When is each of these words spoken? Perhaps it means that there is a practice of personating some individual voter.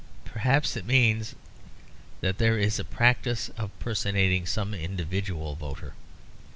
Perhaps 0.25 0.75
it 0.75 0.83
means 0.87 1.35
that 2.21 2.39
there 2.39 2.57
is 2.57 2.79
a 2.79 2.83
practice 2.83 3.49
of 3.49 3.69
personating 3.77 4.47
some 4.47 4.73
individual 4.73 5.53
voter. 5.53 5.93